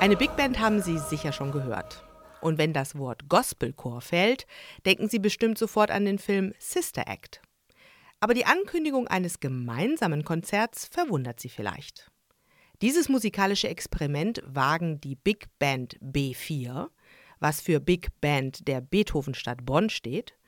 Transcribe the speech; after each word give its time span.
Eine 0.00 0.16
Big 0.16 0.36
Band 0.36 0.60
haben 0.60 0.80
Sie 0.80 0.96
sicher 0.96 1.32
schon 1.32 1.50
gehört. 1.50 2.04
Und 2.40 2.56
wenn 2.56 2.72
das 2.72 2.96
Wort 2.96 3.28
Gospelchor 3.28 4.00
fällt, 4.00 4.46
denken 4.86 5.08
Sie 5.08 5.18
bestimmt 5.18 5.58
sofort 5.58 5.90
an 5.90 6.04
den 6.04 6.20
Film 6.20 6.54
Sister 6.60 7.08
Act. 7.08 7.42
Aber 8.20 8.32
die 8.32 8.46
Ankündigung 8.46 9.08
eines 9.08 9.40
gemeinsamen 9.40 10.24
Konzerts 10.24 10.86
verwundert 10.86 11.40
Sie 11.40 11.48
vielleicht. 11.48 12.12
Dieses 12.80 13.08
musikalische 13.08 13.68
Experiment 13.68 14.40
wagen 14.46 15.00
die 15.00 15.16
Big 15.16 15.48
Band 15.58 15.98
B4, 16.00 16.90
was 17.40 17.60
für 17.60 17.80
Big 17.80 18.20
Band 18.20 18.68
der 18.68 18.80
Beethovenstadt 18.80 19.66
Bonn 19.66 19.90
steht, 19.90 20.38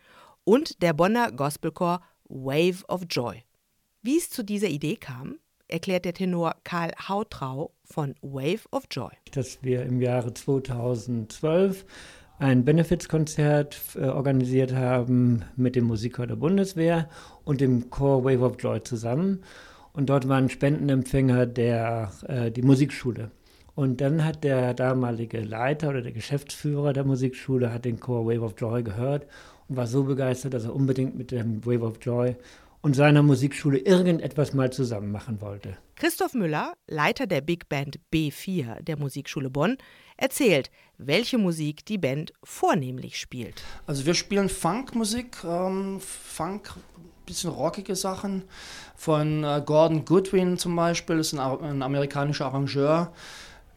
und 0.45 0.81
der 0.81 0.93
Bonner 0.93 1.33
Gospelchor 1.33 2.03
Wave 2.29 2.85
of 2.87 3.03
Joy. 3.11 3.43
Wie 4.01 4.17
es 4.17 4.31
zu 4.31 4.45
dieser 4.45 4.69
Idee 4.69 4.95
kam, 4.95 5.41
erklärt 5.73 6.05
der 6.05 6.15
Tenor 6.15 6.57
Karl 6.65 6.93
Hautrau 7.09 7.73
von 7.85 8.15
Wave 8.23 8.63
of 8.71 8.85
Joy. 8.91 9.11
Dass 9.33 9.63
wir 9.63 9.83
im 9.85 10.01
Jahre 10.01 10.35
2012 10.35 11.85
ein 12.39 12.65
Benefizkonzert 12.65 13.79
äh, 13.97 14.07
organisiert 14.07 14.75
haben 14.75 15.45
mit 15.57 15.77
dem 15.77 15.85
Musikchor 15.85 16.27
der 16.27 16.37
Bundeswehr 16.37 17.09
und 17.45 17.61
dem 17.61 17.91
Chor 17.91 18.25
Wave 18.25 18.45
of 18.45 18.57
Joy 18.59 18.83
zusammen. 18.83 19.43
Und 19.93 20.09
dort 20.09 20.29
war 20.29 20.39
ein 20.39 20.49
Spendenempfänger 20.49 21.47
der, 21.47 22.11
äh, 22.27 22.51
die 22.51 22.63
Musikschule. 22.63 23.31
Und 23.75 24.01
dann 24.01 24.25
hat 24.25 24.43
der 24.43 24.75
damalige 24.75 25.41
Leiter 25.41 25.91
oder 25.91 26.03
der 26.03 26.13
Geschäftsführer 26.13 26.93
der 26.93 27.05
Musikschule 27.05 27.73
hat 27.73 27.85
den 27.85 28.01
Chor 28.01 28.27
Wave 28.27 28.43
of 28.43 28.55
Joy 28.59 28.83
gehört 28.83 29.27
und 29.69 29.77
war 29.77 29.87
so 29.87 30.05
begeistert, 30.05 30.55
dass 30.55 30.65
er 30.65 30.75
unbedingt 30.75 31.17
mit 31.17 31.31
dem 31.31 31.65
Wave 31.65 31.85
of 31.85 31.99
Joy 32.01 32.37
und 32.83 32.95
seiner 32.95 33.23
Musikschule 33.23 33.79
irgendetwas 33.79 34.55
mal 34.55 34.73
zusammen 34.73 35.13
machen 35.13 35.41
wollte. 35.41 35.77
Christoph 35.97 36.35
Müller, 36.35 36.73
Leiter 36.89 37.27
der 37.27 37.43
Big 37.43 37.69
Band 37.69 38.01
B4 38.13 38.83
der 38.83 38.99
Musikschule 38.99 39.51
Bonn, 39.51 39.77
erzählt, 40.17 40.71
welche 40.97 41.39
Musik 41.39 41.85
die 41.85 41.99
Band 41.99 42.33
vornehmlich 42.43 43.19
spielt. 43.19 43.63
Also 43.87 44.07
wir 44.07 44.15
spielen 44.15 44.49
Funkmusik, 44.49 45.39
ähm, 45.45 46.01
Funk, 46.01 46.75
bisschen 47.27 47.51
rockige 47.51 47.97
Sachen 47.97 48.45
von 48.97 49.45
äh, 49.45 49.63
Gordon 49.65 50.05
Goodwin 50.05 50.59
zum 50.59 50.75
Beispiel, 50.75 51.19
das 51.19 51.33
ist 51.33 51.39
ein, 51.39 51.41
ein 51.41 51.83
amerikanischer 51.83 52.47
Arrangeur, 52.47 53.13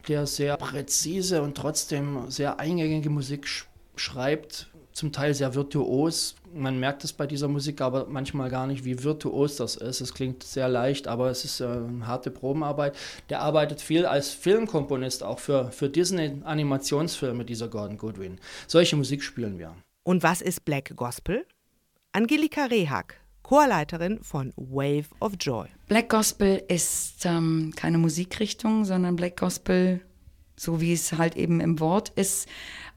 der 0.08 0.26
sehr 0.26 0.56
präzise 0.56 1.42
und 1.42 1.56
trotzdem 1.56 2.30
sehr 2.30 2.58
eingängige 2.58 3.10
Musik 3.10 3.46
sch 3.46 3.66
schreibt, 3.96 4.68
zum 4.94 5.12
Teil 5.12 5.34
sehr 5.34 5.54
virtuos. 5.54 6.36
Man 6.54 6.78
merkt 6.78 7.02
es 7.04 7.12
bei 7.12 7.26
dieser 7.26 7.48
Musik 7.48 7.80
aber 7.80 8.06
manchmal 8.08 8.48
gar 8.48 8.66
nicht, 8.66 8.84
wie 8.84 9.02
virtuos 9.02 9.56
das 9.56 9.74
ist. 9.74 10.00
Es 10.00 10.14
klingt 10.14 10.44
sehr 10.44 10.68
leicht, 10.68 11.08
aber 11.08 11.30
es 11.30 11.44
ist 11.44 11.60
äh, 11.60 11.64
eine 11.64 12.06
harte 12.06 12.30
Probenarbeit. 12.30 12.96
Der 13.28 13.40
arbeitet 13.42 13.80
viel 13.80 14.06
als 14.06 14.30
Filmkomponist, 14.30 15.24
auch 15.24 15.40
für, 15.40 15.72
für 15.72 15.90
Disney-Animationsfilme, 15.90 17.44
dieser 17.44 17.68
Gordon 17.68 17.98
Goodwin. 17.98 18.38
Solche 18.68 18.96
Musik 18.96 19.22
spielen 19.22 19.58
wir. 19.58 19.74
Und 20.04 20.22
was 20.22 20.40
ist 20.40 20.64
Black 20.64 20.94
Gospel? 20.94 21.44
Angelika 22.12 22.66
Rehak, 22.66 23.16
Chorleiterin 23.42 24.22
von 24.22 24.52
Wave 24.56 25.06
of 25.18 25.32
Joy. 25.40 25.66
Black 25.88 26.08
Gospel 26.08 26.62
ist 26.68 27.26
ähm, 27.26 27.72
keine 27.74 27.98
Musikrichtung, 27.98 28.84
sondern 28.84 29.16
Black 29.16 29.36
Gospel, 29.38 30.00
so 30.56 30.80
wie 30.80 30.92
es 30.92 31.12
halt 31.12 31.36
eben 31.36 31.60
im 31.60 31.80
Wort 31.80 32.10
ist, 32.10 32.48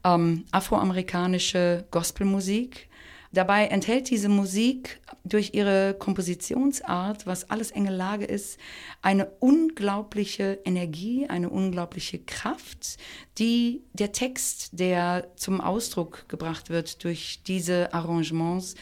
ähm, 0.04 0.44
afroamerikanische 0.50 1.86
Gospelmusik. 1.90 2.88
Dabei 3.30 3.66
enthält 3.66 4.08
diese 4.08 4.30
Musik 4.30 5.00
durch 5.22 5.52
ihre 5.52 5.94
Kompositionsart, 5.98 7.26
was 7.26 7.50
alles 7.50 7.70
enge 7.70 7.90
Lage 7.90 8.24
ist, 8.24 8.58
eine 9.02 9.26
unglaubliche 9.40 10.60
Energie, 10.64 11.26
eine 11.28 11.50
unglaubliche 11.50 12.18
Kraft, 12.18 12.96
die 13.36 13.82
der 13.92 14.12
Text, 14.12 14.70
der 14.80 15.28
zum 15.36 15.60
Ausdruck 15.60 16.26
gebracht 16.28 16.70
wird 16.70 17.04
durch 17.04 17.42
diese 17.46 17.92
Arrangements, 17.92 18.76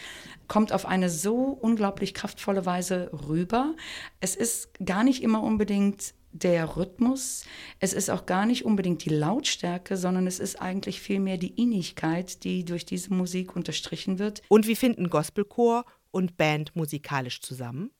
kommt 0.46 0.72
auf 0.72 0.86
eine 0.86 1.10
so 1.10 1.58
unglaublich 1.60 2.14
kraftvolle 2.14 2.64
Weise 2.64 3.10
rüber. 3.26 3.74
Es 4.20 4.36
ist 4.36 4.68
gar 4.84 5.02
nicht 5.02 5.24
immer 5.24 5.42
unbedingt 5.42 6.14
der 6.42 6.76
Rhythmus, 6.76 7.44
es 7.80 7.92
ist 7.92 8.10
auch 8.10 8.26
gar 8.26 8.46
nicht 8.46 8.64
unbedingt 8.64 9.04
die 9.04 9.10
Lautstärke, 9.10 9.96
sondern 9.96 10.26
es 10.26 10.38
ist 10.38 10.60
eigentlich 10.60 11.00
vielmehr 11.00 11.38
die 11.38 11.60
Innigkeit, 11.60 12.44
die 12.44 12.64
durch 12.64 12.84
diese 12.84 13.12
Musik 13.12 13.56
unterstrichen 13.56 14.18
wird. 14.18 14.42
Und 14.48 14.66
wie 14.66 14.76
finden 14.76 15.10
Gospelchor 15.10 15.84
und 16.10 16.36
Band 16.36 16.74
musikalisch 16.74 17.40
zusammen? 17.40 17.90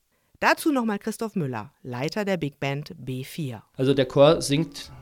Dazu 0.41 0.71
nochmal 0.71 0.99
Christoph 0.99 1.35
Müller, 1.35 1.73
Leiter 1.83 2.25
der 2.25 2.37
Big 2.37 2.61
Band 2.61 2.95
B4. 3.03 3.63
Also 3.77 3.95
der 3.95 4.07
Chor 4.07 4.43
singt 4.43 4.93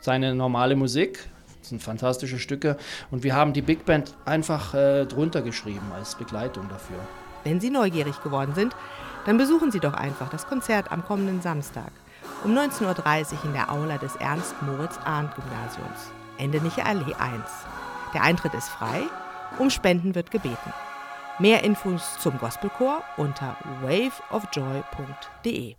seine 0.00 0.34
normale 0.34 0.76
Musik, 0.76 1.18
das 1.58 1.70
sind 1.70 1.82
fantastische 1.82 2.38
Stücke 2.38 2.76
und 3.10 3.24
wir 3.24 3.34
haben 3.34 3.52
die 3.52 3.62
Big 3.62 3.84
Band 3.84 4.16
einfach 4.24 4.74
äh, 4.74 5.06
drunter 5.06 5.42
geschrieben 5.42 5.90
als 5.92 6.14
Begleitung 6.14 6.68
dafür. 6.68 6.98
Wenn 7.42 7.60
Sie 7.60 7.70
neugierig 7.70 8.22
geworden 8.22 8.54
sind, 8.54 8.74
dann 9.26 9.36
besuchen 9.36 9.72
Sie 9.72 9.80
doch 9.80 9.94
einfach 9.94 10.30
das 10.30 10.46
Konzert 10.46 10.92
am 10.92 11.04
kommenden 11.04 11.42
Samstag 11.42 11.90
um 12.44 12.56
19.30 12.56 13.32
Uhr 13.32 13.44
in 13.44 13.52
der 13.54 13.72
Aula 13.72 13.98
des 13.98 14.14
Ernst-Moritz-Arndt-Gymnasiums, 14.16 16.12
Endeniche 16.38 16.84
Allee 16.84 17.14
1. 17.14 17.42
Der 18.12 18.22
Eintritt 18.22 18.54
ist 18.54 18.68
frei, 18.68 19.02
um 19.58 19.70
Spenden 19.70 20.14
wird 20.14 20.30
gebeten. 20.30 20.72
Mehr 21.38 21.64
Infos 21.64 22.18
zum 22.20 22.38
Gospelchor 22.38 23.02
unter 23.16 23.56
waveofjoy.de. 23.82 25.74